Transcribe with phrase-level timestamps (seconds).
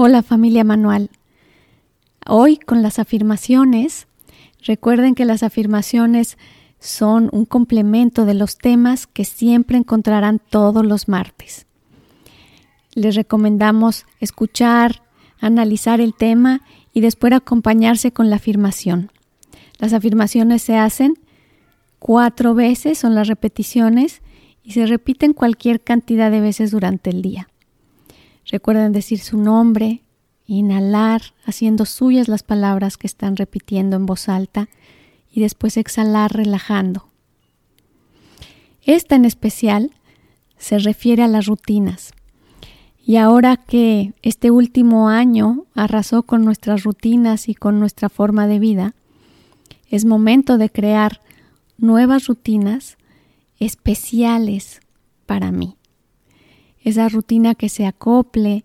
[0.00, 1.10] Hola familia Manual.
[2.24, 4.06] Hoy con las afirmaciones,
[4.62, 6.38] recuerden que las afirmaciones
[6.78, 11.66] son un complemento de los temas que siempre encontrarán todos los martes.
[12.94, 15.02] Les recomendamos escuchar,
[15.40, 16.60] analizar el tema
[16.92, 19.10] y después acompañarse con la afirmación.
[19.80, 21.14] Las afirmaciones se hacen
[21.98, 24.22] cuatro veces, son las repeticiones,
[24.62, 27.48] y se repiten cualquier cantidad de veces durante el día.
[28.50, 30.02] Recuerden decir su nombre,
[30.46, 34.68] inhalar haciendo suyas las palabras que están repitiendo en voz alta
[35.30, 37.08] y después exhalar relajando.
[38.82, 39.90] Esta en especial
[40.56, 42.12] se refiere a las rutinas.
[43.04, 48.58] Y ahora que este último año arrasó con nuestras rutinas y con nuestra forma de
[48.58, 48.94] vida,
[49.90, 51.20] es momento de crear
[51.76, 52.96] nuevas rutinas
[53.58, 54.80] especiales
[55.26, 55.78] para mí
[56.82, 58.64] esa rutina que se acople,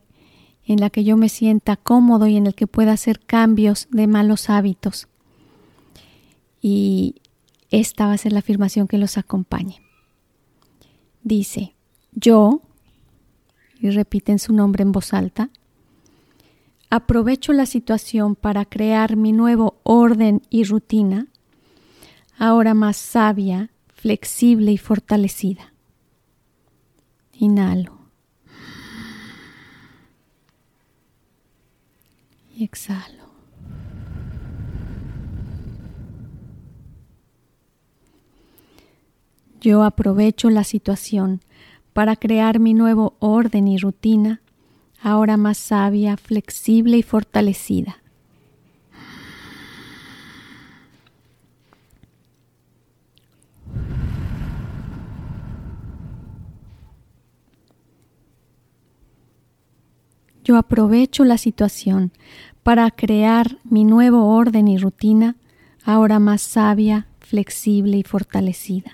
[0.66, 4.08] en la que yo me sienta cómodo y en el que pueda hacer cambios de
[4.08, 5.08] malos hábitos.
[6.62, 7.16] Y
[7.70, 9.82] esta va a ser la afirmación que los acompañe.
[11.24, 11.76] Dice,
[12.14, 12.62] yo,
[13.80, 15.50] y repiten su nombre en voz alta,
[16.90, 21.28] aprovecho la situación para crear mi nuevo orden y rutina,
[22.38, 25.74] ahora más sabia, flexible y fortalecida.
[27.34, 28.03] Inhalo.
[32.64, 33.24] Exhalo.
[39.62, 41.40] Yo aprovecho la situación
[41.94, 44.42] para crear mi nuevo orden y rutina,
[45.02, 48.03] ahora más sabia, flexible y fortalecida.
[60.44, 62.12] Yo aprovecho la situación
[62.64, 65.38] para crear mi nuevo orden y rutina,
[65.86, 68.92] ahora más sabia, flexible y fortalecida.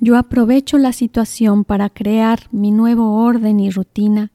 [0.00, 4.32] Yo aprovecho la situación para crear mi nuevo orden y rutina,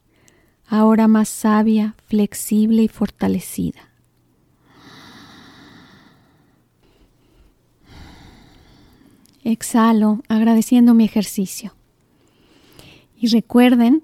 [0.69, 3.89] ahora más sabia, flexible y fortalecida.
[9.43, 11.73] Exhalo agradeciendo mi ejercicio.
[13.17, 14.03] Y recuerden,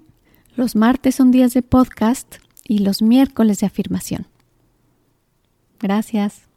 [0.56, 4.26] los martes son días de podcast y los miércoles de afirmación.
[5.78, 6.48] Gracias.